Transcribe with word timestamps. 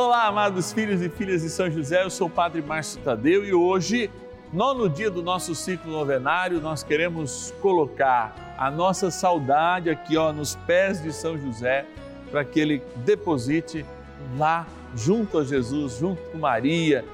Olá, 0.00 0.28
amados 0.28 0.72
filhos 0.72 1.02
e 1.02 1.08
filhas 1.08 1.42
de 1.42 1.50
São 1.50 1.68
José, 1.68 2.04
eu 2.04 2.08
sou 2.08 2.28
o 2.28 2.30
Padre 2.30 2.62
Márcio 2.62 3.00
Tadeu 3.02 3.44
e 3.44 3.52
hoje, 3.52 4.08
nono 4.52 4.88
dia 4.88 5.10
do 5.10 5.24
nosso 5.24 5.56
ciclo 5.56 5.90
novenário, 5.90 6.60
nós 6.60 6.84
queremos 6.84 7.52
colocar 7.60 8.54
a 8.56 8.70
nossa 8.70 9.10
saudade 9.10 9.90
aqui 9.90 10.16
ó, 10.16 10.32
nos 10.32 10.54
pés 10.54 11.02
de 11.02 11.12
São 11.12 11.36
José, 11.36 11.84
para 12.30 12.44
que 12.44 12.60
ele 12.60 12.80
deposite 12.98 13.84
lá 14.38 14.68
junto 14.94 15.36
a 15.36 15.42
Jesus, 15.42 15.98
junto 15.98 16.22
com 16.30 16.38
Maria, 16.38 17.04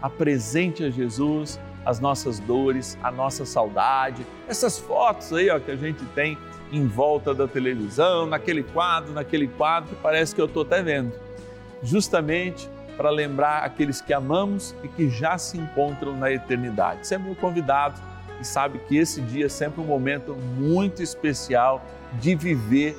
apresente 0.00 0.84
a 0.84 0.88
Jesus 0.88 1.58
as 1.84 1.98
nossas 1.98 2.38
dores, 2.38 2.96
a 3.02 3.10
nossa 3.10 3.44
saudade, 3.44 4.24
essas 4.46 4.78
fotos 4.78 5.32
aí 5.32 5.50
ó, 5.50 5.58
que 5.58 5.72
a 5.72 5.76
gente 5.76 6.04
tem 6.14 6.38
em 6.70 6.86
volta 6.86 7.34
da 7.34 7.48
televisão, 7.48 8.24
naquele 8.24 8.62
quadro, 8.62 9.12
naquele 9.12 9.48
quadro 9.48 9.88
que 9.88 9.96
parece 9.96 10.32
que 10.32 10.40
eu 10.40 10.46
estou 10.46 10.62
até 10.62 10.80
vendo 10.80 11.28
justamente 11.82 12.68
para 12.96 13.10
lembrar 13.10 13.64
aqueles 13.64 14.00
que 14.00 14.12
amamos 14.12 14.74
e 14.84 14.88
que 14.88 15.08
já 15.08 15.38
se 15.38 15.56
encontram 15.56 16.16
na 16.16 16.30
eternidade. 16.30 17.06
Você 17.06 17.14
é 17.14 17.18
meu 17.18 17.34
convidado 17.34 18.00
e 18.40 18.44
sabe 18.44 18.78
que 18.86 18.96
esse 18.96 19.20
dia 19.22 19.46
é 19.46 19.48
sempre 19.48 19.80
um 19.80 19.86
momento 19.86 20.34
muito 20.34 21.02
especial 21.02 21.84
de 22.14 22.34
viver 22.34 22.96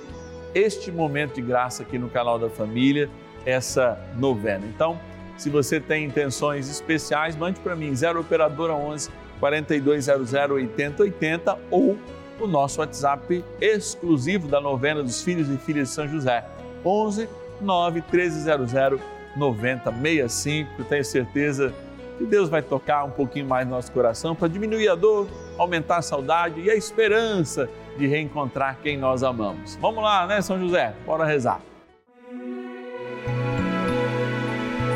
este 0.54 0.92
momento 0.92 1.36
de 1.36 1.42
graça 1.42 1.84
aqui 1.84 1.98
no 1.98 2.10
canal 2.10 2.38
da 2.38 2.50
família, 2.50 3.10
essa 3.46 3.98
novena. 4.18 4.66
Então, 4.66 5.00
se 5.38 5.50
você 5.50 5.80
tem 5.80 6.06
intenções 6.06 6.70
especiais, 6.70 7.36
mande 7.36 7.60
para 7.60 7.76
mim 7.76 7.94
0 7.96 8.20
operadora 8.20 8.74
11 8.74 9.10
4200 9.40 10.34
8080 10.34 11.58
ou 11.72 11.98
o 12.40 12.48
nosso 12.48 12.80
WhatsApp 12.80 13.44
exclusivo 13.60 14.48
da 14.48 14.60
novena 14.60 15.02
dos 15.02 15.22
filhos 15.24 15.50
e 15.50 15.58
filhas 15.58 15.90
de 15.90 15.94
São 15.94 16.08
José 16.08 16.46
11 16.86 17.28
9 17.62 18.04
1300 18.12 19.02
9065. 19.36 20.84
Tenho 20.86 21.06
certeza 21.06 21.74
que 22.18 22.26
Deus 22.26 22.50
vai 22.50 22.62
tocar 22.62 23.04
um 23.04 23.12
pouquinho 23.12 23.48
mais 23.48 23.66
no 23.68 23.76
nosso 23.76 23.92
coração 23.92 24.36
para 24.36 24.48
diminuir 24.48 24.90
a 24.90 24.96
dor, 24.96 25.28
aumentar 25.58 25.98
a 25.98 26.02
saudade 26.02 26.62
e 26.62 26.70
a 26.70 26.76
esperança 26.76 27.70
de 27.98 28.08
reencontrar 28.08 28.78
quem 28.82 28.98
nós 28.98 29.24
amamos. 29.24 29.78
Vamos 29.82 30.04
lá, 30.04 30.28
né, 30.28 30.42
São 30.42 30.60
José? 30.60 30.94
Bora 31.06 31.26
rezar. 31.26 31.62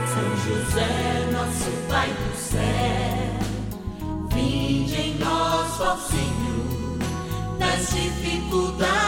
São 0.07 0.35
José, 0.37 1.31
nosso 1.31 1.71
Pai 1.89 2.09
do 2.09 2.35
céu, 2.35 2.61
vinde 4.29 4.95
em 4.95 5.17
nós, 5.17 5.81
ó 5.81 5.95
Senhor, 5.95 6.97
nas 7.59 7.89
dificuldades 7.89 9.04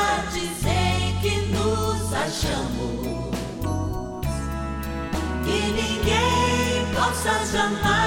ninguém 7.27 7.75
possa 7.81 8.06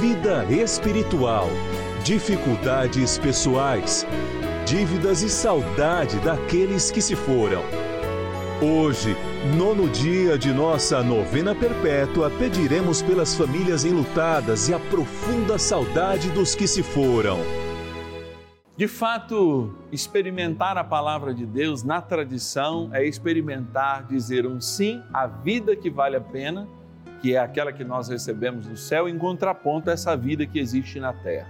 vida 0.00 0.44
espiritual, 0.50 1.48
dificuldades 2.02 3.18
pessoais, 3.18 4.06
dívidas 4.64 5.22
e 5.22 5.28
saudade 5.28 6.18
daqueles 6.20 6.90
que 6.90 7.02
se 7.02 7.14
foram. 7.14 7.62
Hoje, 8.62 9.14
nono 9.56 9.88
dia 9.88 10.38
de 10.38 10.52
nossa 10.52 11.02
novena 11.02 11.54
perpétua, 11.54 12.30
pediremos 12.30 13.02
pelas 13.02 13.34
famílias 13.34 13.84
enlutadas 13.84 14.68
e 14.68 14.74
a 14.74 14.78
profunda 14.78 15.58
saudade 15.58 16.30
dos 16.30 16.54
que 16.54 16.66
se 16.66 16.82
foram. 16.82 17.38
De 18.76 18.88
fato, 18.88 19.74
experimentar 19.92 20.78
a 20.78 20.84
palavra 20.84 21.34
de 21.34 21.44
Deus 21.44 21.82
na 21.82 22.00
tradição 22.00 22.88
é 22.92 23.04
experimentar 23.04 24.06
dizer 24.06 24.46
um 24.46 24.60
sim 24.60 25.02
à 25.12 25.26
vida 25.26 25.76
que 25.76 25.90
vale 25.90 26.16
a 26.16 26.20
pena 26.20 26.66
que 27.22 27.36
é 27.36 27.38
aquela 27.38 27.72
que 27.72 27.84
nós 27.84 28.08
recebemos 28.08 28.66
no 28.66 28.76
céu, 28.76 29.08
em 29.08 29.16
contraponto 29.16 29.88
a 29.88 29.92
essa 29.92 30.16
vida 30.16 30.44
que 30.44 30.58
existe 30.58 30.98
na 30.98 31.12
terra. 31.12 31.48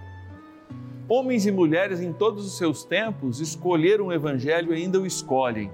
Homens 1.08 1.46
e 1.46 1.50
mulheres 1.50 1.98
em 1.98 2.12
todos 2.12 2.44
os 2.44 2.58
seus 2.58 2.84
tempos 2.84 3.40
escolheram 3.40 4.08
o 4.08 4.12
Evangelho 4.12 4.74
e 4.74 4.76
ainda 4.76 5.00
o 5.00 5.06
escolhem. 5.06 5.70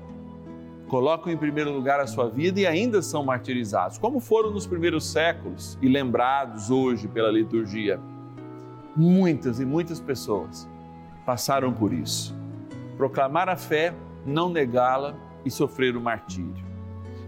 Colocam 0.86 1.32
em 1.32 1.36
primeiro 1.36 1.72
lugar 1.72 1.98
a 1.98 2.06
sua 2.06 2.30
vida 2.30 2.60
e 2.60 2.66
ainda 2.66 3.02
são 3.02 3.24
martirizados, 3.24 3.98
como 3.98 4.20
foram 4.20 4.52
nos 4.52 4.68
primeiros 4.68 5.04
séculos 5.04 5.76
e 5.82 5.88
lembrados 5.88 6.70
hoje 6.70 7.08
pela 7.08 7.30
liturgia. 7.30 8.00
Muitas 8.94 9.58
e 9.58 9.66
muitas 9.66 10.00
pessoas 10.00 10.68
passaram 11.26 11.72
por 11.72 11.92
isso. 11.92 12.34
Proclamar 12.96 13.48
a 13.48 13.56
fé, 13.56 13.92
não 14.24 14.48
negá-la 14.48 15.16
e 15.44 15.50
sofrer 15.50 15.96
o 15.96 16.00
martírio. 16.00 16.67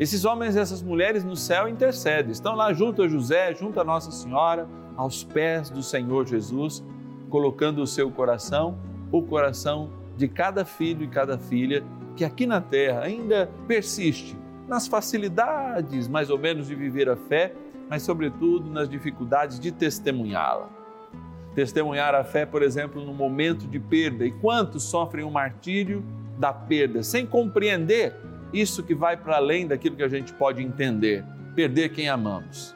Esses 0.00 0.24
homens 0.24 0.56
e 0.56 0.58
essas 0.58 0.82
mulheres 0.82 1.22
no 1.24 1.36
céu 1.36 1.68
intercedem, 1.68 2.32
estão 2.32 2.54
lá 2.54 2.72
junto 2.72 3.02
a 3.02 3.08
José, 3.08 3.54
junto 3.54 3.78
a 3.78 3.84
Nossa 3.84 4.10
Senhora, 4.10 4.66
aos 4.96 5.22
pés 5.22 5.68
do 5.68 5.82
Senhor 5.82 6.26
Jesus, 6.26 6.82
colocando 7.28 7.82
o 7.82 7.86
seu 7.86 8.10
coração, 8.10 8.78
o 9.12 9.20
coração 9.20 9.90
de 10.16 10.26
cada 10.26 10.64
filho 10.64 11.04
e 11.04 11.06
cada 11.06 11.36
filha 11.36 11.84
que 12.16 12.24
aqui 12.24 12.46
na 12.46 12.62
terra 12.62 13.02
ainda 13.02 13.50
persiste 13.68 14.34
nas 14.66 14.86
facilidades, 14.86 16.08
mais 16.08 16.30
ou 16.30 16.38
menos, 16.38 16.68
de 16.68 16.74
viver 16.74 17.10
a 17.10 17.16
fé, 17.16 17.52
mas, 17.86 18.02
sobretudo, 18.02 18.70
nas 18.70 18.88
dificuldades 18.88 19.60
de 19.60 19.70
testemunhá-la. 19.70 20.70
Testemunhar 21.54 22.14
a 22.14 22.24
fé, 22.24 22.46
por 22.46 22.62
exemplo, 22.62 23.04
no 23.04 23.12
momento 23.12 23.66
de 23.66 23.78
perda. 23.78 24.24
E 24.24 24.30
quantos 24.30 24.82
sofrem 24.84 25.26
o 25.26 25.30
martírio 25.30 26.02
da 26.38 26.54
perda, 26.54 27.02
sem 27.02 27.26
compreender 27.26 28.14
isso 28.52 28.82
que 28.82 28.94
vai 28.94 29.16
para 29.16 29.36
além 29.36 29.66
daquilo 29.66 29.96
que 29.96 30.02
a 30.02 30.08
gente 30.08 30.32
pode 30.32 30.62
entender, 30.62 31.24
perder 31.54 31.90
quem 31.90 32.08
amamos. 32.08 32.74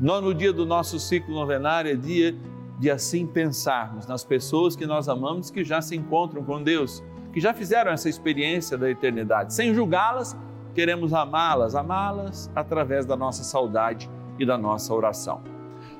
No 0.00 0.32
dia 0.32 0.52
do 0.52 0.64
nosso 0.64 0.98
ciclo 0.98 1.34
novenário 1.34 1.90
é 1.90 1.94
dia 1.94 2.34
de 2.78 2.90
assim 2.90 3.26
pensarmos 3.26 4.06
nas 4.06 4.24
pessoas 4.24 4.74
que 4.74 4.86
nós 4.86 5.08
amamos 5.08 5.50
que 5.50 5.62
já 5.62 5.82
se 5.82 5.94
encontram 5.94 6.42
com 6.42 6.62
Deus, 6.62 7.02
que 7.32 7.40
já 7.40 7.52
fizeram 7.52 7.92
essa 7.92 8.08
experiência 8.08 8.78
da 8.78 8.90
eternidade. 8.90 9.52
Sem 9.52 9.74
julgá-las, 9.74 10.34
queremos 10.74 11.12
amá-las, 11.12 11.74
amá-las 11.74 12.50
através 12.54 13.04
da 13.04 13.14
nossa 13.14 13.44
saudade 13.44 14.10
e 14.38 14.46
da 14.46 14.56
nossa 14.56 14.94
oração. 14.94 15.42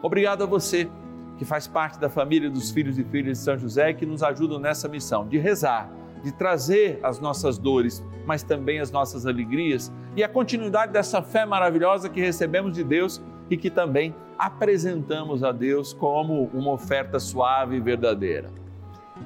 Obrigado 0.02 0.43
a 0.43 0.46
você 0.46 0.88
que 1.37 1.44
faz 1.44 1.66
parte 1.66 1.99
da 1.99 2.08
família 2.08 2.49
dos 2.49 2.70
filhos 2.70 2.99
e 2.99 3.05
filhas 3.05 3.38
de 3.38 3.44
São 3.44 3.58
José 3.58 3.93
que 3.93 4.06
nos 4.06 4.23
ajudam 4.23 4.58
nessa 4.58 4.88
missão 4.88 5.28
de 5.28 5.37
rezar 5.37 5.90
de 6.22 6.32
trazer 6.32 7.00
as 7.02 7.19
nossas 7.19 7.58
dores, 7.58 8.05
mas 8.26 8.43
também 8.43 8.81
as 8.81 8.90
nossas 8.90 9.26
alegrias 9.26 9.93
e 10.17 10.22
a 10.22 10.28
continuidade 10.28 10.93
dessa 10.93 11.22
fé 11.22 11.44
maravilhosa 11.44 12.08
que 12.08 12.20
recebemos 12.20 12.75
de 12.75 12.84
Deus 12.84 13.22
e 13.49 13.56
que 13.56 13.70
também 13.70 14.14
apresentamos 14.38 15.43
a 15.44 15.52
Deus 15.52 15.93
como 15.93 16.44
uma 16.55 16.72
oferta 16.72 17.19
suave 17.19 17.76
e 17.76 17.81
verdadeira. 17.81 18.50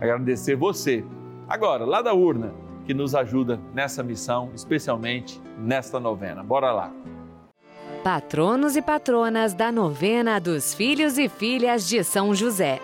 Agradecer 0.00 0.56
você, 0.56 1.04
agora, 1.48 1.84
lá 1.84 2.02
da 2.02 2.12
urna, 2.12 2.52
que 2.84 2.92
nos 2.92 3.14
ajuda 3.14 3.60
nessa 3.72 4.02
missão, 4.02 4.50
especialmente 4.54 5.40
nesta 5.58 6.00
novena. 6.00 6.42
Bora 6.42 6.72
lá! 6.72 6.92
Patronos 8.02 8.76
e 8.76 8.82
patronas 8.82 9.54
da 9.54 9.72
novena 9.72 10.38
dos 10.38 10.74
filhos 10.74 11.16
e 11.16 11.28
filhas 11.28 11.88
de 11.88 12.04
São 12.04 12.34
José. 12.34 12.80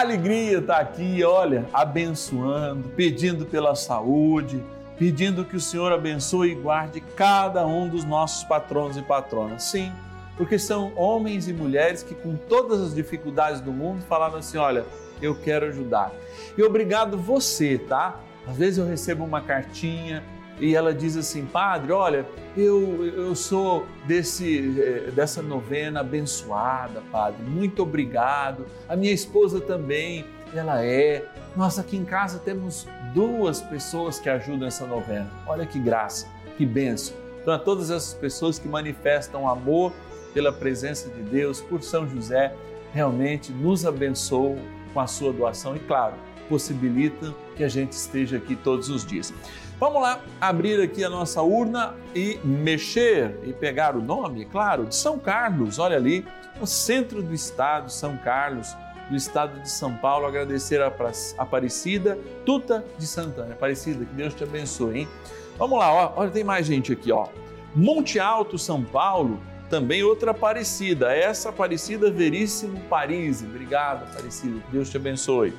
Alegria 0.00 0.58
está 0.58 0.76
aqui, 0.78 1.24
olha, 1.24 1.66
abençoando, 1.72 2.88
pedindo 2.90 3.46
pela 3.46 3.74
saúde, 3.74 4.62
pedindo 4.98 5.44
que 5.44 5.56
o 5.56 5.60
Senhor 5.60 5.90
abençoe 5.90 6.52
e 6.52 6.54
guarde 6.54 7.00
cada 7.00 7.66
um 7.66 7.88
dos 7.88 8.04
nossos 8.04 8.44
patronos 8.44 8.96
e 8.96 9.02
patronas. 9.02 9.62
Sim, 9.62 9.90
porque 10.36 10.58
são 10.58 10.92
homens 10.96 11.48
e 11.48 11.52
mulheres 11.52 12.02
que, 12.02 12.14
com 12.14 12.36
todas 12.36 12.80
as 12.80 12.94
dificuldades 12.94 13.60
do 13.60 13.72
mundo, 13.72 14.02
falaram 14.06 14.36
assim: 14.36 14.58
olha, 14.58 14.84
eu 15.22 15.34
quero 15.34 15.66
ajudar. 15.66 16.12
E 16.56 16.62
obrigado 16.62 17.16
você, 17.16 17.78
tá? 17.78 18.20
Às 18.46 18.56
vezes 18.56 18.78
eu 18.78 18.86
recebo 18.86 19.24
uma 19.24 19.40
cartinha 19.40 20.22
e 20.58 20.74
ela 20.74 20.94
diz 20.94 21.16
assim, 21.16 21.44
padre, 21.44 21.92
olha, 21.92 22.26
eu, 22.56 23.04
eu 23.04 23.34
sou 23.34 23.86
desse, 24.06 24.74
eh, 24.80 25.10
dessa 25.10 25.42
novena 25.42 26.00
abençoada, 26.00 27.02
padre, 27.12 27.42
muito 27.42 27.82
obrigado. 27.82 28.66
A 28.88 28.96
minha 28.96 29.12
esposa 29.12 29.60
também, 29.60 30.24
ela 30.54 30.82
é. 30.82 31.26
Nós 31.54 31.78
aqui 31.78 31.96
em 31.96 32.04
casa 32.04 32.38
temos 32.38 32.86
duas 33.12 33.60
pessoas 33.60 34.18
que 34.18 34.30
ajudam 34.30 34.66
essa 34.66 34.86
novena. 34.86 35.30
Olha 35.46 35.66
que 35.66 35.78
graça, 35.78 36.26
que 36.56 36.64
benção. 36.64 37.16
Então, 37.42 37.52
a 37.52 37.58
todas 37.58 37.90
essas 37.90 38.14
pessoas 38.14 38.58
que 38.58 38.66
manifestam 38.66 39.48
amor 39.48 39.92
pela 40.32 40.52
presença 40.52 41.08
de 41.10 41.22
Deus, 41.22 41.60
por 41.60 41.82
São 41.82 42.08
José, 42.08 42.54
realmente 42.92 43.52
nos 43.52 43.84
abençoam 43.84 44.58
com 44.92 45.00
a 45.00 45.06
sua 45.06 45.32
doação 45.32 45.76
e, 45.76 45.78
claro, 45.80 46.14
possibilitam 46.48 47.34
que 47.56 47.64
a 47.64 47.68
gente 47.68 47.92
esteja 47.92 48.36
aqui 48.36 48.56
todos 48.56 48.88
os 48.88 49.04
dias. 49.04 49.32
Vamos 49.78 50.00
lá 50.00 50.22
abrir 50.40 50.80
aqui 50.80 51.04
a 51.04 51.10
nossa 51.10 51.42
urna 51.42 51.94
e 52.14 52.38
mexer 52.42 53.38
e 53.44 53.52
pegar 53.52 53.94
o 53.94 54.00
nome, 54.00 54.46
claro, 54.46 54.86
de 54.86 54.94
São 54.94 55.18
Carlos. 55.18 55.78
Olha 55.78 55.96
ali, 55.96 56.24
no 56.58 56.66
centro 56.66 57.22
do 57.22 57.34
estado, 57.34 57.92
São 57.92 58.16
Carlos, 58.16 58.74
do 59.10 59.16
estado 59.16 59.60
de 59.60 59.70
São 59.70 59.94
Paulo. 59.94 60.26
Agradecer 60.26 60.80
a 60.80 60.90
Aparecida 61.36 62.18
Tuta 62.46 62.82
de 62.98 63.06
Santana. 63.06 63.52
Aparecida, 63.52 64.04
que 64.04 64.14
Deus 64.14 64.34
te 64.34 64.44
abençoe, 64.44 65.00
hein? 65.00 65.08
Vamos 65.58 65.78
lá, 65.78 66.12
olha, 66.16 66.30
tem 66.30 66.44
mais 66.44 66.66
gente 66.66 66.92
aqui, 66.92 67.12
ó. 67.12 67.28
Monte 67.74 68.18
Alto, 68.18 68.58
São 68.58 68.82
Paulo, 68.82 69.38
também 69.68 70.02
outra 70.02 70.30
Aparecida, 70.30 71.14
essa 71.14 71.50
Aparecida 71.50 72.10
Veríssimo 72.10 72.80
Paris. 72.88 73.42
Obrigado, 73.42 74.04
Aparecida, 74.04 74.58
que 74.60 74.72
Deus 74.72 74.88
te 74.88 74.96
abençoe 74.96 75.52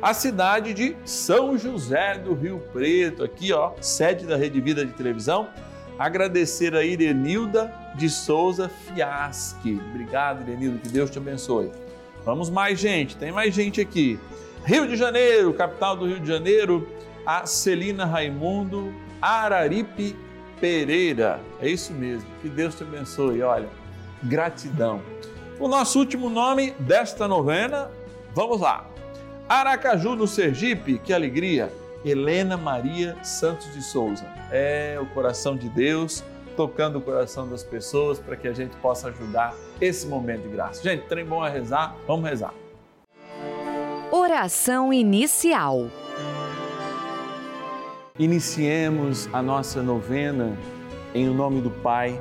a 0.00 0.14
cidade 0.14 0.72
de 0.72 0.96
São 1.04 1.58
José 1.58 2.18
do 2.18 2.32
Rio 2.32 2.62
Preto, 2.72 3.24
aqui 3.24 3.52
ó, 3.52 3.72
sede 3.80 4.26
da 4.26 4.36
Rede 4.36 4.60
Vida 4.60 4.84
de 4.84 4.92
Televisão. 4.92 5.48
Agradecer 5.98 6.76
a 6.76 6.84
Irenilda 6.84 7.74
de 7.96 8.08
Souza 8.08 8.68
Fiaschi. 8.68 9.80
Obrigado, 9.90 10.42
Irenilda, 10.42 10.78
que 10.78 10.88
Deus 10.88 11.10
te 11.10 11.18
abençoe. 11.18 11.72
Vamos 12.24 12.48
mais 12.48 12.78
gente, 12.78 13.16
tem 13.16 13.32
mais 13.32 13.52
gente 13.52 13.80
aqui. 13.80 14.18
Rio 14.64 14.86
de 14.86 14.96
Janeiro, 14.96 15.52
capital 15.52 15.96
do 15.96 16.06
Rio 16.06 16.20
de 16.20 16.28
Janeiro, 16.28 16.88
a 17.26 17.46
Celina 17.46 18.04
Raimundo 18.04 18.94
Araripe 19.20 20.14
Pereira. 20.60 21.40
É 21.60 21.68
isso 21.68 21.92
mesmo, 21.92 22.28
que 22.40 22.48
Deus 22.48 22.76
te 22.76 22.84
abençoe. 22.84 23.42
Olha, 23.42 23.68
gratidão. 24.22 25.02
O 25.58 25.66
nosso 25.66 25.98
último 25.98 26.30
nome 26.30 26.70
desta 26.78 27.26
novena, 27.26 27.90
vamos 28.32 28.60
lá. 28.60 28.86
Aracaju, 29.48 30.14
no 30.14 30.26
Sergipe, 30.26 30.98
que 30.98 31.12
alegria! 31.12 31.72
Helena 32.04 32.56
Maria 32.56 33.16
Santos 33.24 33.72
de 33.72 33.82
Souza. 33.82 34.24
É 34.50 34.98
o 35.00 35.06
coração 35.06 35.56
de 35.56 35.68
Deus 35.68 36.22
tocando 36.56 36.98
o 36.98 37.00
coração 37.00 37.48
das 37.48 37.62
pessoas 37.62 38.18
para 38.18 38.36
que 38.36 38.46
a 38.46 38.52
gente 38.52 38.76
possa 38.76 39.08
ajudar 39.08 39.54
esse 39.80 40.06
momento 40.06 40.42
de 40.42 40.48
graça. 40.48 40.82
Gente, 40.82 41.06
trem 41.06 41.24
bom 41.24 41.42
a 41.42 41.48
rezar, 41.48 41.96
vamos 42.06 42.28
rezar. 42.28 42.52
Oração 44.10 44.92
inicial. 44.92 45.88
Iniciemos 48.18 49.28
a 49.32 49.40
nossa 49.40 49.82
novena 49.82 50.56
em 51.14 51.26
nome 51.26 51.60
do 51.60 51.70
Pai 51.70 52.20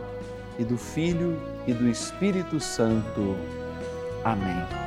e 0.60 0.64
do 0.64 0.78
Filho 0.78 1.38
e 1.66 1.74
do 1.74 1.90
Espírito 1.90 2.60
Santo. 2.60 3.36
Amém. 4.24 4.87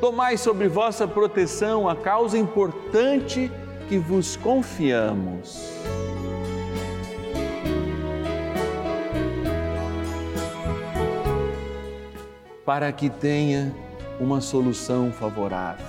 Tomai 0.00 0.36
sobre 0.36 0.68
vossa 0.68 1.08
proteção 1.08 1.88
a 1.88 1.96
causa 1.96 2.38
importante 2.38 3.50
que 3.88 3.98
vos 3.98 4.36
confiamos. 4.36 5.72
Para 12.64 12.92
que 12.92 13.10
tenha 13.10 13.74
uma 14.20 14.40
solução 14.40 15.10
favorável. 15.10 15.86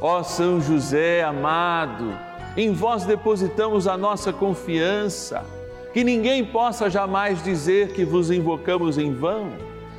Ó 0.00 0.24
São 0.24 0.60
José 0.60 1.22
amado, 1.22 2.18
em 2.56 2.72
vós 2.72 3.04
depositamos 3.04 3.86
a 3.86 3.96
nossa 3.96 4.32
confiança, 4.32 5.44
que 5.92 6.02
ninguém 6.02 6.44
possa 6.44 6.90
jamais 6.90 7.44
dizer 7.44 7.92
que 7.92 8.04
vos 8.04 8.28
invocamos 8.32 8.98
em 8.98 9.14
vão 9.14 9.77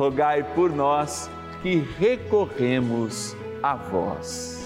rogai 0.00 0.42
por 0.54 0.74
nós 0.74 1.30
que 1.62 1.76
recorremos 1.98 3.36
a 3.62 3.76
vós. 3.76 4.58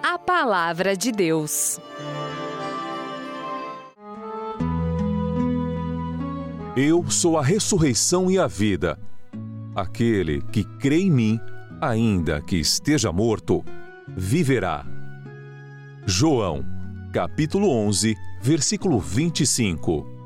A 0.00 0.16
Palavra 0.16 0.96
de 0.96 1.10
Deus. 1.10 1.80
Eu 6.76 7.10
sou 7.10 7.36
a 7.36 7.42
ressurreição 7.42 8.30
e 8.30 8.38
a 8.38 8.46
vida. 8.46 8.96
Aquele 9.74 10.40
que 10.52 10.62
crê 10.78 11.00
em 11.00 11.10
mim, 11.10 11.40
ainda 11.80 12.40
que 12.40 12.54
esteja 12.54 13.10
morto, 13.10 13.64
viverá. 14.06 14.86
João, 16.06 16.64
capítulo 17.12 17.68
11, 17.70 18.14
versículo 18.40 19.00
25. 19.00 20.17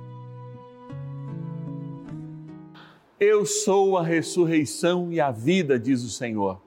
Eu 3.24 3.46
sou 3.46 3.96
a 3.96 4.02
ressurreição 4.02 5.12
e 5.12 5.20
a 5.20 5.30
vida, 5.30 5.78
diz 5.78 6.02
o 6.02 6.10
Senhor. 6.10 6.60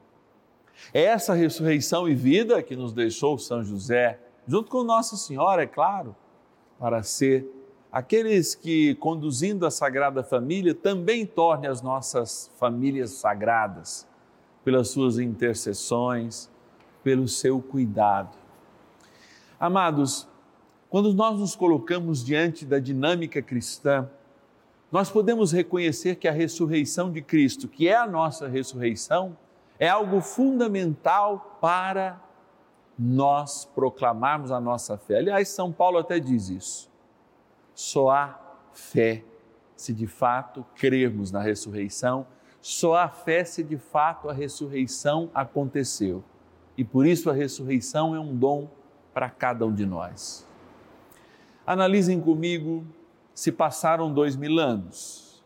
É 0.94 1.04
essa 1.04 1.34
ressurreição 1.34 2.08
e 2.08 2.16
vida 2.16 2.64
que 2.64 2.78
nos 2.78 2.94
deixou 2.94 3.38
São 3.38 3.62
José, 3.62 4.22
junto 4.48 4.72
com 4.72 4.82
Nossa 4.82 5.18
Senhora, 5.18 5.64
é 5.64 5.68
claro, 5.68 6.16
para 6.80 7.04
ser 7.04 7.46
aqueles 7.92 8.56
que, 8.56 8.96
conduzindo 8.96 9.66
a 9.66 9.70
Sagrada 9.70 10.24
Família, 10.24 10.74
também 10.74 11.26
tornem 11.26 11.70
as 11.70 11.82
nossas 11.82 12.50
famílias 12.58 13.10
sagradas, 13.10 14.08
pelas 14.64 14.88
suas 14.88 15.20
intercessões, 15.20 16.50
pelo 17.04 17.28
seu 17.28 17.62
cuidado. 17.62 18.38
Amados, 19.60 20.26
Quando 20.90 21.14
nós 21.14 21.38
nos 21.38 21.54
colocamos 21.54 22.24
diante 22.24 22.66
da 22.66 22.80
dinâmica 22.80 23.42
cristã, 23.42 24.10
nós 24.92 25.10
podemos 25.10 25.52
reconhecer 25.52 26.16
que 26.16 26.28
a 26.28 26.32
ressurreição 26.32 27.12
de 27.12 27.22
Cristo, 27.22 27.68
que 27.68 27.88
é 27.88 27.96
a 27.96 28.08
nossa 28.08 28.48
ressurreição, 28.48 29.38
é 29.80 29.90
algo 29.90 30.22
fundamental 30.22 31.58
para 31.60 32.22
nós 32.98 33.66
proclamarmos 33.66 34.52
a 34.52 34.60
nossa 34.60 34.98
fé. 34.98 35.18
Aliás, 35.18 35.50
São 35.50 35.72
Paulo 35.72 35.98
até 35.98 36.20
diz 36.20 36.50
isso. 36.50 36.90
Só 37.74 38.10
há 38.10 38.40
fé 38.72 39.24
se 39.76 39.94
de 39.94 40.08
fato 40.08 40.66
crermos 40.76 41.32
na 41.32 41.42
ressurreição, 41.42 42.26
só 42.62 42.96
há 42.96 43.10
fé 43.10 43.44
se 43.44 43.64
de 43.64 43.78
fato 43.78 44.30
a 44.30 44.34
ressurreição 44.34 45.30
aconteceu. 45.34 46.24
E 46.78 46.84
por 46.84 47.06
isso 47.06 47.30
a 47.30 47.34
ressurreição 47.34 48.16
é 48.16 48.20
um 48.20 48.36
dom 48.36 48.70
para 49.14 49.30
cada 49.30 49.66
um 49.66 49.74
de 49.74 49.86
nós. 49.86 50.48
Analisem 51.66 52.20
comigo 52.20 52.86
se 53.36 53.52
passaram 53.52 54.12
dois 54.12 54.36
mil 54.36 54.58
anos, 54.58 55.46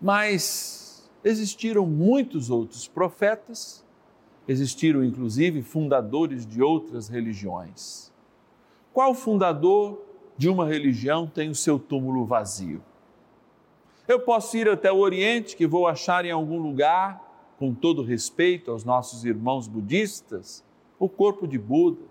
mas 0.00 1.10
existiram 1.24 1.84
muitos 1.84 2.50
outros 2.50 2.86
profetas 2.86 3.84
Existiram 4.48 5.04
inclusive 5.04 5.60
fundadores 5.60 6.46
de 6.46 6.62
outras 6.62 7.06
religiões. 7.06 8.10
Qual 8.94 9.12
fundador 9.12 10.02
de 10.38 10.48
uma 10.48 10.66
religião 10.66 11.26
tem 11.26 11.50
o 11.50 11.54
seu 11.54 11.78
túmulo 11.78 12.24
vazio? 12.24 12.80
Eu 14.08 14.20
posso 14.20 14.56
ir 14.56 14.66
até 14.66 14.90
o 14.90 14.96
Oriente, 14.96 15.54
que 15.54 15.66
vou 15.66 15.86
achar 15.86 16.24
em 16.24 16.30
algum 16.30 16.58
lugar, 16.58 17.22
com 17.58 17.74
todo 17.74 18.02
respeito 18.02 18.70
aos 18.70 18.84
nossos 18.84 19.22
irmãos 19.26 19.68
budistas, 19.68 20.64
o 20.98 21.10
corpo 21.10 21.46
de 21.46 21.58
Buda. 21.58 22.04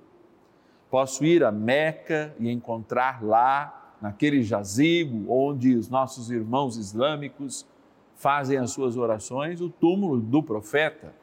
Posso 0.92 1.26
ir 1.26 1.44
a 1.44 1.52
Meca 1.52 2.36
e 2.40 2.52
encontrar 2.52 3.24
lá, 3.24 3.87
naquele 4.02 4.44
jazigo 4.44 5.32
onde 5.32 5.76
os 5.76 5.90
nossos 5.90 6.30
irmãos 6.30 6.78
islâmicos 6.78 7.66
fazem 8.16 8.58
as 8.58 8.72
suas 8.72 8.98
orações, 8.98 9.62
o 9.62 9.70
túmulo 9.70 10.20
do 10.20 10.42
profeta. 10.42 11.14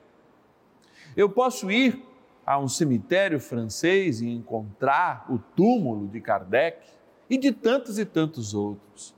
Eu 1.16 1.28
posso 1.28 1.70
ir 1.70 2.02
a 2.46 2.58
um 2.58 2.68
cemitério 2.68 3.40
francês 3.40 4.20
e 4.20 4.28
encontrar 4.28 5.26
o 5.28 5.38
túmulo 5.38 6.06
de 6.08 6.20
Kardec 6.20 6.86
e 7.28 7.38
de 7.38 7.52
tantos 7.52 7.98
e 7.98 8.04
tantos 8.04 8.54
outros. 8.54 9.14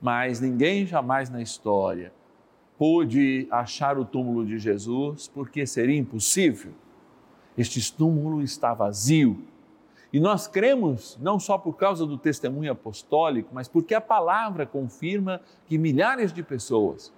Mas 0.00 0.40
ninguém 0.40 0.86
jamais 0.86 1.28
na 1.28 1.42
história 1.42 2.12
pôde 2.78 3.46
achar 3.50 3.98
o 3.98 4.04
túmulo 4.04 4.44
de 4.44 4.58
Jesus 4.58 5.28
porque 5.28 5.66
seria 5.66 5.98
impossível. 5.98 6.72
Este 7.56 7.92
túmulo 7.94 8.42
está 8.42 8.74
vazio. 8.74 9.44
E 10.12 10.20
nós 10.20 10.46
cremos 10.46 11.18
não 11.20 11.40
só 11.40 11.56
por 11.56 11.74
causa 11.74 12.04
do 12.04 12.18
testemunho 12.18 12.70
apostólico, 12.70 13.48
mas 13.52 13.66
porque 13.66 13.94
a 13.94 14.00
palavra 14.00 14.66
confirma 14.66 15.40
que 15.66 15.78
milhares 15.78 16.32
de 16.32 16.42
pessoas 16.42 17.12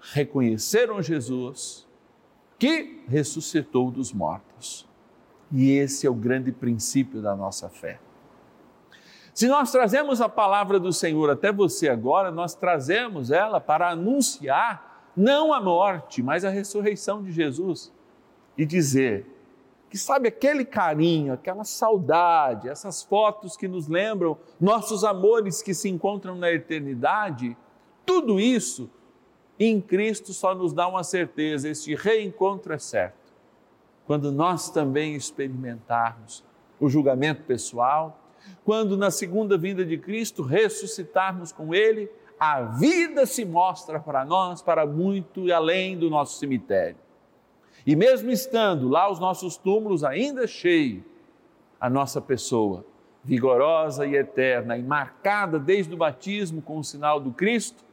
reconheceram 0.00 1.02
Jesus 1.02 1.86
que 2.58 3.02
ressuscitou 3.08 3.90
dos 3.90 4.12
mortos. 4.12 4.86
E 5.50 5.72
esse 5.72 6.06
é 6.06 6.10
o 6.10 6.14
grande 6.14 6.52
princípio 6.52 7.20
da 7.20 7.34
nossa 7.34 7.68
fé. 7.68 7.98
Se 9.34 9.48
nós 9.48 9.72
trazemos 9.72 10.20
a 10.20 10.28
palavra 10.28 10.78
do 10.78 10.92
Senhor 10.92 11.28
até 11.28 11.52
você 11.52 11.88
agora, 11.88 12.30
nós 12.30 12.54
trazemos 12.54 13.32
ela 13.32 13.60
para 13.60 13.90
anunciar 13.90 15.10
não 15.16 15.52
a 15.52 15.60
morte, 15.60 16.22
mas 16.22 16.44
a 16.44 16.50
ressurreição 16.50 17.20
de 17.20 17.32
Jesus 17.32 17.92
e 18.56 18.64
dizer 18.64 19.26
que 19.94 19.98
sabe 19.98 20.26
aquele 20.26 20.64
carinho, 20.64 21.32
aquela 21.32 21.62
saudade, 21.62 22.68
essas 22.68 23.04
fotos 23.04 23.56
que 23.56 23.68
nos 23.68 23.86
lembram 23.86 24.36
nossos 24.60 25.04
amores 25.04 25.62
que 25.62 25.72
se 25.72 25.88
encontram 25.88 26.34
na 26.34 26.50
eternidade, 26.50 27.56
tudo 28.04 28.40
isso 28.40 28.90
em 29.56 29.80
Cristo 29.80 30.32
só 30.32 30.52
nos 30.52 30.72
dá 30.72 30.88
uma 30.88 31.04
certeza: 31.04 31.68
este 31.68 31.94
reencontro 31.94 32.72
é 32.72 32.78
certo. 32.78 33.32
Quando 34.04 34.32
nós 34.32 34.68
também 34.68 35.14
experimentarmos 35.14 36.42
o 36.80 36.90
julgamento 36.90 37.44
pessoal, 37.44 38.20
quando 38.64 38.96
na 38.96 39.12
segunda 39.12 39.56
vinda 39.56 39.84
de 39.84 39.96
Cristo 39.96 40.42
ressuscitarmos 40.42 41.52
com 41.52 41.72
Ele, 41.72 42.10
a 42.36 42.62
vida 42.62 43.26
se 43.26 43.44
mostra 43.44 44.00
para 44.00 44.24
nós 44.24 44.60
para 44.60 44.84
muito 44.84 45.46
e 45.46 45.52
além 45.52 45.96
do 45.96 46.10
nosso 46.10 46.36
cemitério. 46.36 47.03
E 47.86 47.94
mesmo 47.94 48.30
estando 48.30 48.88
lá 48.88 49.10
os 49.10 49.18
nossos 49.18 49.56
túmulos 49.56 50.04
ainda 50.04 50.46
cheios, 50.46 51.02
a 51.78 51.90
nossa 51.90 52.20
pessoa, 52.20 52.84
vigorosa 53.22 54.06
e 54.06 54.16
eterna 54.16 54.76
e 54.76 54.82
marcada 54.82 55.58
desde 55.58 55.92
o 55.92 55.96
batismo 55.96 56.62
com 56.62 56.78
o 56.78 56.84
sinal 56.84 57.20
do 57.20 57.30
Cristo, 57.30 57.84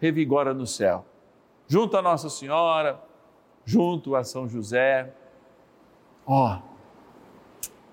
revigora 0.00 0.52
no 0.52 0.66
céu, 0.66 1.04
junto 1.66 1.96
a 1.96 2.02
Nossa 2.02 2.28
Senhora, 2.28 3.00
junto 3.64 4.14
a 4.14 4.22
São 4.22 4.48
José. 4.48 5.12
Ó, 6.26 6.58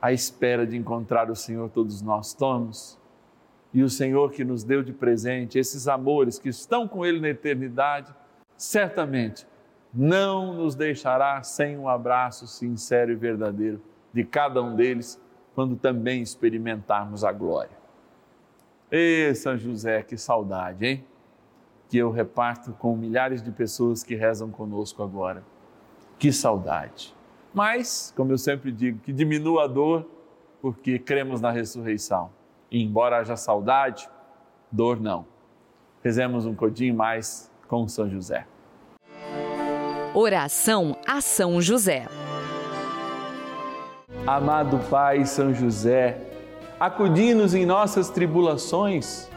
à 0.02 0.12
espera 0.12 0.68
de 0.68 0.78
encontrar 0.78 1.32
o 1.32 1.36
Senhor, 1.36 1.70
todos 1.70 2.02
nós 2.02 2.28
estamos. 2.28 3.00
E 3.74 3.82
o 3.82 3.90
Senhor 3.90 4.32
que 4.32 4.46
nos 4.46 4.64
deu 4.64 4.84
de 4.84 4.94
presente 4.94 5.58
esses 5.58 5.88
amores 5.88 6.38
que 6.38 6.50
estão 6.50 6.88
com 6.88 7.06
Ele 7.06 7.20
na 7.20 7.30
eternidade, 7.30 8.14
certamente 8.56 9.46
não 9.96 10.54
nos 10.54 10.76
deixará 10.76 11.42
sem 11.42 11.78
um 11.78 11.88
abraço 11.88 12.46
sincero 12.48 13.12
e 13.12 13.16
verdadeiro 13.16 13.82
de 14.14 14.24
cada 14.24 14.62
um 14.62 14.76
deles, 14.76 15.22
quando 15.54 15.76
também 15.76 16.22
experimentarmos 16.22 17.24
a 17.24 17.32
glória. 17.32 17.78
Ê, 18.92 19.34
São 19.34 19.58
José, 19.58 20.04
que 20.04 20.18
saudade, 20.18 20.86
hein? 20.86 21.06
que 21.90 21.98
eu 21.98 22.12
reparto 22.12 22.74
com 22.74 22.96
milhares 22.96 23.42
de 23.42 23.52
pessoas 23.52 24.04
que 24.04 24.16
rezam 24.16 24.50
conosco 24.50 25.04
agora. 25.04 25.44
Que 26.18 26.32
saudade! 26.32 27.16
Mas, 27.54 28.14
como 28.16 28.32
eu 28.32 28.38
sempre 28.38 28.72
digo, 28.72 29.00
que 29.00 29.14
diminua 29.14 29.64
a 29.64 29.68
dor, 29.68 30.06
porque 30.62 31.00
cremos 31.00 31.40
na 31.40 31.52
ressurreição. 31.52 32.32
E 32.70 32.84
embora 32.84 33.20
haja 33.20 33.38
saudade, 33.38 34.10
dor 34.72 35.00
não. 35.00 35.26
Rezemos 36.04 36.46
um 36.46 36.56
codinho 36.56 36.96
mais 36.96 37.52
com 37.68 37.88
São 37.88 38.10
José. 38.10 38.46
Oração 40.18 40.96
a 41.06 41.20
São 41.20 41.62
José. 41.62 42.08
Amado 44.26 44.80
Pai 44.90 45.26
São 45.26 45.54
José, 45.54 46.18
acudi-nos 46.80 47.54
em 47.54 47.66
nossas 47.66 48.10
tribulações 48.10 49.30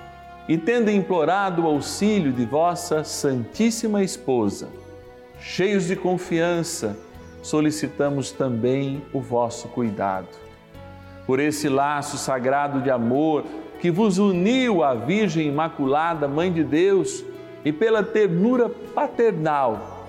e 0.48 0.56
tendo 0.56 0.88
implorado 0.88 1.62
o 1.62 1.66
auxílio 1.66 2.32
de 2.32 2.44
vossa 2.44 3.02
Santíssima 3.02 4.04
Esposa, 4.04 4.68
cheios 5.40 5.84
de 5.88 5.96
confiança, 5.96 6.96
solicitamos 7.42 8.30
também 8.30 9.02
o 9.12 9.20
vosso 9.20 9.66
cuidado. 9.66 10.28
Por 11.26 11.40
esse 11.40 11.68
laço 11.68 12.16
sagrado 12.16 12.80
de 12.80 12.88
amor 12.88 13.44
que 13.80 13.90
vos 13.90 14.18
uniu 14.18 14.84
à 14.84 14.94
Virgem 14.94 15.48
Imaculada, 15.48 16.28
Mãe 16.28 16.52
de 16.52 16.62
Deus, 16.62 17.24
e 17.64 17.72
pela 17.72 18.04
ternura 18.04 18.68
paternal 18.94 19.97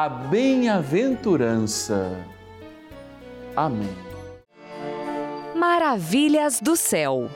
a 0.00 0.08
bem-aventurança. 0.08 2.24
Amém. 3.56 3.90
Maravilhas 5.56 6.60
do 6.60 6.76
céu. 6.76 7.28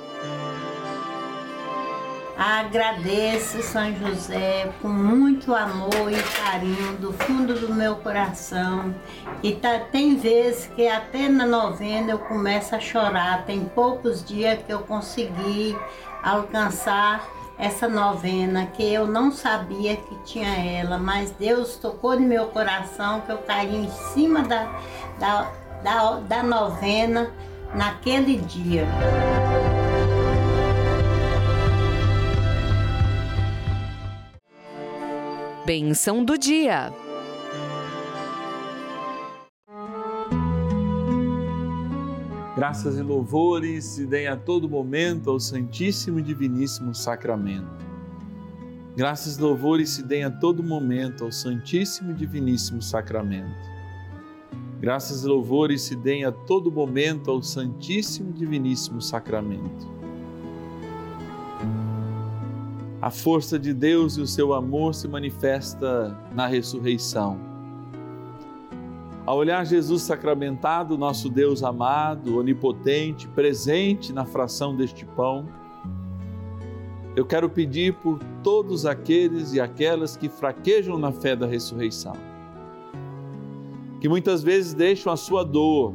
Agradeço 2.38 3.60
São 3.64 3.92
José 3.96 4.72
com 4.80 4.86
muito 4.86 5.52
amor 5.52 6.12
e 6.12 6.22
carinho 6.40 6.96
do 6.98 7.12
fundo 7.12 7.58
do 7.58 7.74
meu 7.74 7.96
coração. 7.96 8.94
E 9.42 9.56
tá, 9.56 9.80
tem 9.90 10.14
vezes 10.14 10.68
que 10.68 10.86
até 10.86 11.28
na 11.28 11.44
novena 11.44 12.12
eu 12.12 12.20
começo 12.20 12.76
a 12.76 12.78
chorar. 12.78 13.44
Tem 13.44 13.64
poucos 13.64 14.24
dias 14.24 14.60
que 14.64 14.72
eu 14.72 14.82
consegui 14.82 15.76
alcançar 16.22 17.28
essa 17.58 17.88
novena 17.88 18.66
que 18.66 18.82
eu 18.82 19.06
não 19.06 19.30
sabia 19.30 19.96
que 19.96 20.14
tinha 20.24 20.54
ela, 20.56 20.98
mas 20.98 21.30
Deus 21.32 21.76
tocou 21.76 22.18
no 22.18 22.26
meu 22.26 22.46
coração 22.46 23.20
que 23.20 23.32
eu 23.32 23.38
caí 23.38 23.76
em 23.76 23.90
cima 23.90 24.42
da, 24.42 24.64
da, 25.18 25.50
da, 25.82 26.20
da 26.20 26.42
novena 26.42 27.32
naquele 27.74 28.36
dia. 28.36 28.86
Bênção 35.64 36.24
do 36.24 36.36
dia. 36.36 36.92
Graças 42.62 42.96
e 42.96 43.02
louvores 43.02 43.84
se 43.84 44.06
deem 44.06 44.28
a 44.28 44.36
todo 44.36 44.68
momento 44.68 45.28
ao 45.28 45.40
Santíssimo 45.40 46.20
e 46.20 46.22
Diviníssimo 46.22 46.94
Sacramento. 46.94 47.84
Graças 48.96 49.36
e 49.36 49.42
louvores 49.42 49.90
se 49.90 50.00
deem 50.04 50.22
a 50.22 50.30
todo 50.30 50.62
momento 50.62 51.24
ao 51.24 51.32
Santíssimo 51.32 52.12
e 52.12 52.14
Diviníssimo 52.14 52.80
Sacramento. 52.80 53.68
Graças 54.78 55.24
e 55.24 55.26
louvores 55.26 55.82
se 55.82 55.96
deem 55.96 56.24
a 56.24 56.30
todo 56.30 56.70
momento 56.70 57.32
ao 57.32 57.42
Santíssimo 57.42 58.30
e 58.30 58.34
Diviníssimo 58.34 59.02
Sacramento. 59.02 59.90
A 63.00 63.10
força 63.10 63.58
de 63.58 63.74
Deus 63.74 64.16
e 64.16 64.20
o 64.20 64.26
seu 64.28 64.54
amor 64.54 64.94
se 64.94 65.08
manifesta 65.08 66.16
na 66.32 66.46
ressurreição 66.46 67.51
ao 69.32 69.38
olhar 69.38 69.64
Jesus 69.64 70.02
sacramentado, 70.02 70.98
nosso 70.98 71.30
Deus 71.30 71.62
amado, 71.62 72.36
onipotente, 72.36 73.26
presente 73.28 74.12
na 74.12 74.26
fração 74.26 74.76
deste 74.76 75.06
pão, 75.06 75.48
eu 77.16 77.24
quero 77.24 77.48
pedir 77.48 77.94
por 77.94 78.18
todos 78.42 78.84
aqueles 78.84 79.54
e 79.54 79.58
aquelas 79.58 80.18
que 80.18 80.28
fraquejam 80.28 80.98
na 80.98 81.12
fé 81.12 81.34
da 81.34 81.46
ressurreição, 81.46 82.12
que 84.02 84.06
muitas 84.06 84.42
vezes 84.42 84.74
deixam 84.74 85.10
a 85.10 85.16
sua 85.16 85.42
dor, 85.42 85.94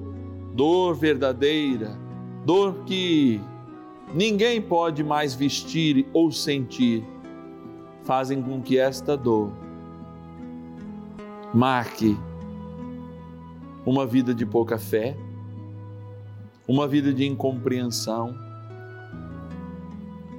dor 0.56 0.96
verdadeira, 0.96 1.96
dor 2.44 2.74
que 2.88 3.40
ninguém 4.16 4.60
pode 4.60 5.04
mais 5.04 5.36
vestir 5.36 6.08
ou 6.12 6.32
sentir, 6.32 7.06
fazem 8.02 8.42
com 8.42 8.64
que 8.64 8.80
esta 8.80 9.16
dor 9.16 9.52
marque 11.54 12.18
uma 13.88 14.06
vida 14.06 14.36
de 14.36 14.46
pouca 14.46 14.78
fé, 14.78 15.16
uma 16.68 16.86
vida 16.86 17.14
de 17.14 17.26
incompreensão, 17.26 18.38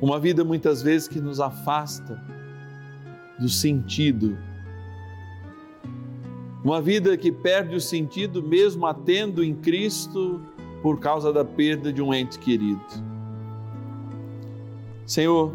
uma 0.02 0.20
vida 0.20 0.44
muitas 0.44 0.82
vezes 0.82 1.08
que 1.08 1.18
nos 1.18 1.40
afasta 1.40 2.22
do 3.40 3.48
sentido, 3.48 4.36
uma 6.62 6.82
vida 6.82 7.16
que 7.16 7.32
perde 7.32 7.74
o 7.74 7.80
sentido 7.80 8.42
mesmo 8.42 8.84
atendo 8.84 9.42
em 9.42 9.54
Cristo 9.54 10.42
por 10.82 11.00
causa 11.00 11.32
da 11.32 11.42
perda 11.42 11.90
de 11.90 12.02
um 12.02 12.12
ente 12.12 12.38
querido. 12.38 12.84
Senhor, 15.06 15.54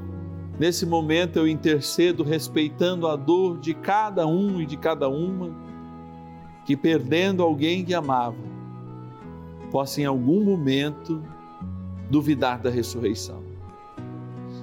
nesse 0.59 0.83
momento 0.83 1.37
eu 1.37 1.47
intercedo 1.47 2.23
respeitando 2.23 3.07
a 3.07 3.15
dor 3.15 3.59
de 3.59 3.75
cada 3.75 4.25
um 4.25 4.59
e 4.59 4.65
de 4.65 4.77
cada 4.77 5.07
uma 5.07 5.72
que 6.65 6.75
perdendo 6.75 7.43
alguém 7.43 7.83
que 7.83 7.93
amava, 7.93 8.37
possa 9.71 10.01
em 10.01 10.05
algum 10.05 10.43
momento 10.43 11.21
duvidar 12.09 12.59
da 12.59 12.69
ressurreição. 12.69 13.43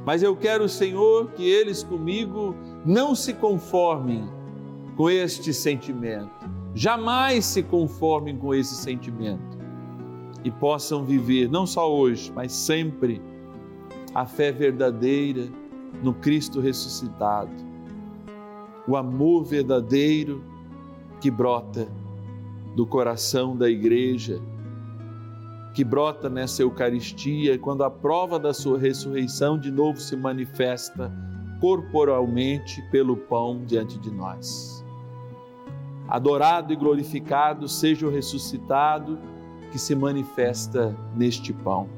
Mas 0.04 0.22
eu 0.22 0.34
quero, 0.34 0.68
Senhor, 0.68 1.32
que 1.32 1.44
eles 1.44 1.82
comigo 1.82 2.54
não 2.84 3.14
se 3.14 3.34
conformem 3.34 4.28
com 4.96 5.10
este 5.10 5.52
sentimento, 5.52 6.48
jamais 6.74 7.44
se 7.44 7.62
conformem 7.62 8.36
com 8.36 8.54
esse 8.54 8.74
sentimento 8.74 9.58
e 10.44 10.50
possam 10.50 11.04
viver, 11.04 11.50
não 11.50 11.66
só 11.66 11.92
hoje, 11.92 12.32
mas 12.34 12.52
sempre, 12.52 13.20
a 14.14 14.24
fé 14.24 14.50
verdadeira 14.50 15.48
no 16.02 16.14
Cristo 16.14 16.60
ressuscitado, 16.60 17.52
o 18.88 18.96
amor 18.96 19.44
verdadeiro 19.44 20.42
que 21.20 21.30
brota 21.30 21.86
do 22.74 22.86
coração 22.86 23.56
da 23.56 23.68
igreja, 23.68 24.40
que 25.74 25.84
brota 25.84 26.28
nessa 26.28 26.62
Eucaristia, 26.62 27.58
quando 27.58 27.84
a 27.84 27.90
prova 27.90 28.38
da 28.38 28.52
sua 28.52 28.78
ressurreição 28.78 29.58
de 29.58 29.70
novo 29.70 30.00
se 30.00 30.16
manifesta 30.16 31.12
corporalmente 31.60 32.82
pelo 32.90 33.16
pão 33.16 33.62
diante 33.64 33.98
de 33.98 34.10
nós. 34.10 34.84
Adorado 36.08 36.72
e 36.72 36.76
glorificado 36.76 37.68
seja 37.68 38.06
o 38.06 38.10
ressuscitado 38.10 39.18
que 39.70 39.78
se 39.78 39.94
manifesta 39.94 40.96
neste 41.14 41.52
pão. 41.52 41.88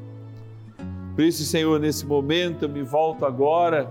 Por 1.14 1.24
isso, 1.24 1.44
Senhor, 1.44 1.78
nesse 1.78 2.04
momento 2.04 2.64
eu 2.64 2.68
me 2.68 2.82
volto 2.82 3.24
agora 3.24 3.90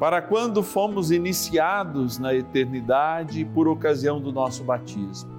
para 0.00 0.22
quando 0.22 0.62
fomos 0.62 1.10
iniciados 1.10 2.18
na 2.18 2.34
eternidade 2.34 3.44
por 3.44 3.68
ocasião 3.68 4.18
do 4.18 4.32
nosso 4.32 4.64
batismo. 4.64 5.30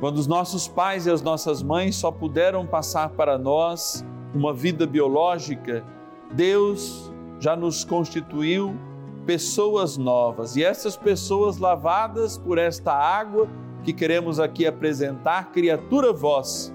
Quando 0.00 0.18
os 0.18 0.26
nossos 0.26 0.66
pais 0.66 1.06
e 1.06 1.10
as 1.10 1.22
nossas 1.22 1.62
mães 1.62 1.94
só 1.94 2.10
puderam 2.10 2.66
passar 2.66 3.10
para 3.10 3.38
nós 3.38 4.04
uma 4.34 4.52
vida 4.52 4.88
biológica, 4.88 5.84
Deus 6.32 7.12
já 7.38 7.54
nos 7.54 7.84
constituiu 7.84 8.76
pessoas 9.24 9.96
novas 9.96 10.56
e 10.56 10.64
essas 10.64 10.96
pessoas 10.96 11.56
lavadas 11.58 12.36
por 12.36 12.58
esta 12.58 12.92
água 12.92 13.48
que 13.84 13.92
queremos 13.92 14.40
aqui 14.40 14.66
apresentar, 14.66 15.52
criatura 15.52 16.12
vossa, 16.12 16.74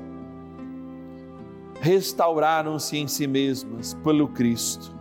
restauraram-se 1.82 2.98
em 2.98 3.08
si 3.08 3.28
mesmas 3.28 3.96
pelo 3.96 4.30
Cristo 4.30 4.99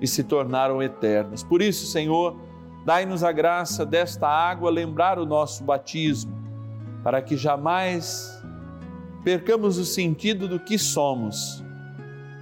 e 0.00 0.06
se 0.06 0.22
tornaram 0.24 0.82
eternas. 0.82 1.42
Por 1.42 1.62
isso, 1.62 1.86
Senhor, 1.86 2.36
dai-nos 2.84 3.24
a 3.24 3.32
graça 3.32 3.84
desta 3.84 4.28
água 4.28 4.70
lembrar 4.70 5.18
o 5.18 5.26
nosso 5.26 5.64
batismo, 5.64 6.36
para 7.02 7.22
que 7.22 7.36
jamais 7.36 8.42
percamos 9.24 9.78
o 9.78 9.84
sentido 9.84 10.46
do 10.46 10.60
que 10.60 10.78
somos. 10.78 11.64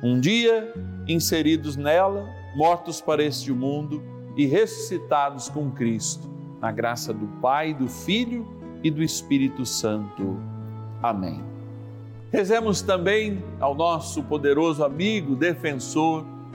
Um 0.03 0.21
dia 0.21 0.73
inseridos 1.09 1.77
nela, 1.77 2.29
mortos 2.57 3.01
para 3.01 3.23
este 3.23 3.53
mundo 3.53 4.03
e 4.37 4.47
ressuscitados 4.47 5.49
com 5.49 5.71
Cristo, 5.71 6.29
na 6.61 6.73
graça 6.73 7.13
do 7.13 7.27
Pai, 7.41 7.73
do 7.73 7.89
Filho 7.89 8.47
e 8.83 8.91
do 8.91 9.03
Espírito 9.03 9.65
Santo. 9.65 10.39
Amém. 11.03 11.43
Rezemos 12.33 12.83
também 12.83 13.43
ao 13.61 13.75
nosso 13.75 14.23
poderoso 14.25 14.85
amigo, 14.85 15.37
defensor, 15.37 16.25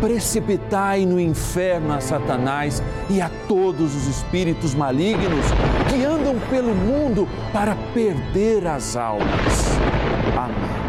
precipitai 0.00 1.04
no 1.04 1.20
inferno 1.20 1.92
a 1.92 2.00
Satanás 2.00 2.82
e 3.08 3.20
a 3.20 3.30
todos 3.46 3.94
os 3.94 4.06
espíritos 4.06 4.74
malignos 4.74 5.44
que 5.88 6.04
andam 6.04 6.38
pelo 6.48 6.74
mundo 6.74 7.28
para 7.52 7.76
perder 7.92 8.66
as 8.66 8.96
almas. 8.96 9.78
Amém. 10.36 10.80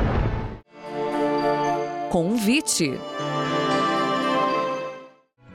Convite. 2.10 3.00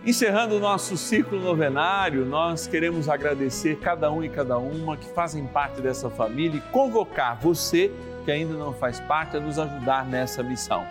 Encerrando 0.04 0.56
o 0.56 0.60
nosso 0.60 0.96
ciclo 0.96 1.40
novenário, 1.40 2.24
nós 2.24 2.68
queremos 2.68 3.08
agradecer 3.08 3.80
cada 3.80 4.10
um 4.12 4.22
e 4.22 4.28
cada 4.28 4.56
uma 4.56 4.96
que 4.96 5.06
fazem 5.06 5.44
parte 5.46 5.80
dessa 5.80 6.08
família 6.08 6.58
e 6.58 6.72
convocar 6.72 7.36
você 7.40 7.90
que 8.24 8.30
ainda 8.30 8.54
não 8.54 8.72
faz 8.72 9.00
parte 9.00 9.36
a 9.36 9.40
nos 9.40 9.58
ajudar 9.58 10.06
nessa 10.06 10.42
missão. 10.42 10.84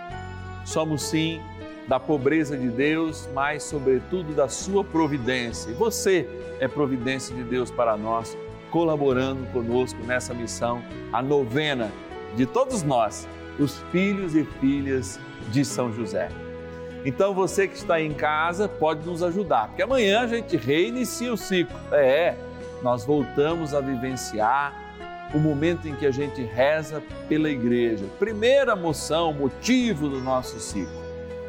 Somos 0.66 1.02
sim 1.02 1.42
da 1.88 2.00
pobreza 2.00 2.58
de 2.58 2.70
Deus, 2.70 3.30
mas 3.34 3.64
sobretudo 3.64 4.34
da 4.34 4.48
sua 4.48 4.84
providência. 4.84 5.70
E 5.70 5.74
você 5.74 6.28
é 6.60 6.68
providência 6.68 7.36
de 7.36 7.44
Deus 7.44 7.70
para 7.70 7.96
nós, 7.96 8.38
colaborando 8.72 9.46
conosco 9.52 10.00
nessa 10.06 10.34
missão, 10.34 10.82
a 11.14 11.22
novena 11.22 11.92
de 12.36 12.46
todos 12.46 12.84
nós, 12.84 13.28
os 13.60 13.80
filhos 13.92 14.36
e 14.36 14.44
filhas 14.60 15.20
de 15.52 15.64
São 15.64 15.94
José. 15.94 16.30
Então 17.06 17.34
você 17.36 17.68
que 17.68 17.76
está 17.76 18.02
em 18.02 18.14
casa 18.14 18.68
pode 18.68 19.06
nos 19.06 19.22
ajudar, 19.22 19.68
porque 19.68 19.84
amanhã 19.84 20.22
a 20.22 20.28
gente 20.28 20.58
reinicia 20.58 21.32
o 21.32 21.38
ciclo. 21.38 21.78
É, 21.92 22.36
nós 22.82 23.06
voltamos 23.06 23.76
a 23.76 23.80
vivenciar 23.80 24.74
o 25.34 25.40
momento 25.40 25.88
em 25.88 25.96
que 25.96 26.06
a 26.06 26.12
gente 26.12 26.42
reza 26.42 27.04
pela 27.30 27.50
igreja. 27.50 28.06
Primeira 28.18 28.76
moção, 28.76 29.34
motivo 29.34 30.10
do 30.10 30.20
nosso 30.20 30.60
ciclo. 30.60 31.05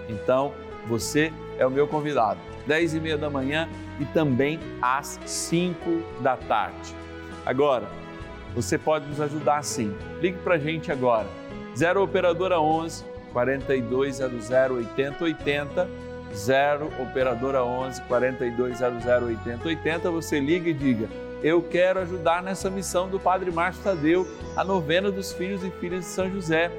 Então, 0.08 0.52
você 0.86 1.32
é 1.58 1.66
o 1.66 1.70
meu 1.70 1.86
convidado, 1.86 2.38
10 2.66 2.94
e 2.94 3.00
meia 3.00 3.18
da 3.18 3.30
manhã 3.30 3.68
e 3.98 4.04
também 4.04 4.58
às 4.80 5.18
5 5.24 6.02
da 6.20 6.36
tarde. 6.36 6.94
Agora, 7.44 7.86
você 8.54 8.78
pode 8.78 9.06
nos 9.06 9.20
ajudar 9.20 9.62
sim. 9.62 9.94
Ligue 10.20 10.38
para 10.38 10.54
a 10.54 10.58
gente 10.58 10.90
agora, 10.90 11.26
0 11.76 12.02
Operadora 12.02 12.60
11 12.60 13.04
4200 13.32 14.50
8080, 14.50 15.88
0 16.34 16.90
Operadora 17.02 17.62
11 17.62 18.00
4200 18.02 19.06
8080. 19.06 20.10
Você 20.10 20.40
liga 20.40 20.70
e 20.70 20.74
diga: 20.74 21.08
Eu 21.42 21.62
quero 21.62 22.00
ajudar 22.00 22.42
nessa 22.42 22.70
missão 22.70 23.08
do 23.08 23.20
Padre 23.20 23.50
Márcio 23.50 23.82
Tadeu, 23.82 24.26
a 24.56 24.64
novena 24.64 25.10
dos 25.10 25.32
filhos 25.32 25.62
e 25.62 25.70
filhas 25.72 26.00
de 26.00 26.10
São 26.10 26.30
José. 26.30 26.70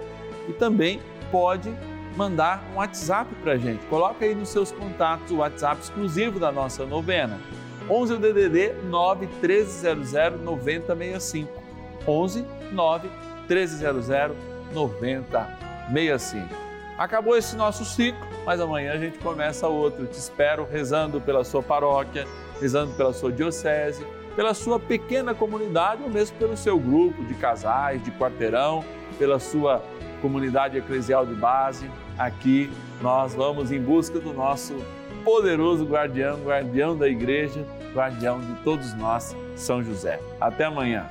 E 0.49 0.53
também 0.53 0.99
pode 1.31 1.71
mandar 2.17 2.63
um 2.73 2.77
WhatsApp 2.77 3.33
para 3.35 3.53
a 3.53 3.57
gente. 3.57 3.85
Coloca 3.85 4.25
aí 4.25 4.33
nos 4.33 4.49
seus 4.49 4.71
contatos 4.71 5.31
o 5.31 5.37
WhatsApp 5.37 5.79
exclusivo 5.81 6.39
da 6.39 6.51
nossa 6.51 6.83
novena. 6.83 7.39
11 7.87 8.13
o 8.13 8.17
DDD 8.17 8.73
9 8.89 9.27
1300 9.27 10.41
9065. 10.41 11.49
11 12.07 12.45
9 12.71 13.09
1300 13.47 14.35
9065. 14.73 16.47
Acabou 16.97 17.37
esse 17.37 17.55
nosso 17.55 17.85
ciclo, 17.85 18.19
mas 18.43 18.59
amanhã 18.59 18.93
a 18.93 18.97
gente 18.97 19.19
começa 19.19 19.67
outro. 19.67 20.07
Te 20.07 20.17
espero 20.17 20.67
rezando 20.69 21.21
pela 21.21 21.43
sua 21.43 21.61
paróquia, 21.61 22.25
rezando 22.59 22.93
pela 22.95 23.13
sua 23.13 23.31
diocese, 23.31 24.03
pela 24.35 24.55
sua 24.55 24.79
pequena 24.79 25.35
comunidade 25.35 26.01
ou 26.01 26.09
mesmo 26.09 26.35
pelo 26.37 26.57
seu 26.57 26.79
grupo 26.79 27.23
de 27.23 27.35
casais, 27.35 28.03
de 28.03 28.09
quarteirão, 28.11 28.83
pela 29.19 29.39
sua 29.39 29.83
comunidade 30.21 30.77
eclesial 30.77 31.25
de 31.25 31.33
base. 31.33 31.89
Aqui 32.17 32.69
nós 33.01 33.33
vamos 33.33 33.71
em 33.71 33.81
busca 33.81 34.19
do 34.19 34.33
nosso 34.33 34.75
poderoso 35.23 35.85
guardião, 35.85 36.39
guardião 36.43 36.97
da 36.97 37.07
igreja, 37.07 37.65
guardião 37.93 38.39
de 38.39 38.53
todos 38.63 38.93
nós, 38.93 39.35
São 39.55 39.83
José. 39.83 40.19
Até 40.39 40.65
amanhã. 40.65 41.05